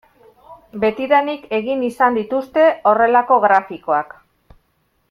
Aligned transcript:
Betidanik 0.85 1.45
egin 1.59 1.83
izan 1.89 2.17
dituzte 2.19 2.65
horrelako 2.93 3.39
grafikoak. 3.47 4.21